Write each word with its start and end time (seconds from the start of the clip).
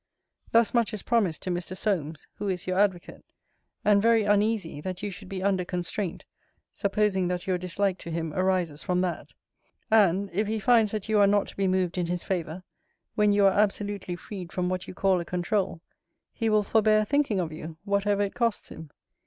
Thus 0.51 0.73
much 0.73 0.95
is 0.95 1.03
promised 1.03 1.43
to 1.43 1.51
Mr. 1.51 1.77
Solmes, 1.77 2.25
who 2.39 2.47
is 2.47 2.65
your 2.65 2.79
advocate, 2.79 3.23
and 3.85 4.01
very 4.01 4.23
uneasy 4.23 4.81
that 4.81 5.03
you 5.03 5.11
should 5.11 5.29
be 5.29 5.43
under 5.43 5.63
constraint, 5.63 6.25
supposing 6.73 7.27
that 7.27 7.45
your 7.45 7.59
dislike 7.59 7.99
to 7.99 8.09
him 8.09 8.33
arises 8.33 8.81
from 8.81 9.01
that. 9.01 9.33
And, 9.91 10.31
if 10.33 10.47
he 10.47 10.57
finds 10.57 10.91
that 10.93 11.07
you 11.07 11.19
are 11.19 11.27
not 11.27 11.45
to 11.49 11.55
be 11.55 11.67
moved 11.67 11.99
in 11.99 12.07
his 12.07 12.23
favour, 12.23 12.63
when 13.13 13.31
you 13.31 13.45
are 13.45 13.51
absolutely 13.53 14.15
freed 14.15 14.51
from 14.51 14.69
what 14.69 14.87
you 14.87 14.95
call 14.95 15.19
a 15.19 15.23
controul, 15.23 15.81
he 16.33 16.49
will 16.49 16.63
forbear 16.63 17.05
thinking 17.05 17.39
of 17.39 17.51
you, 17.51 17.77
whatever 17.85 18.23
it 18.23 18.33
costs 18.33 18.69
him. 18.69 18.89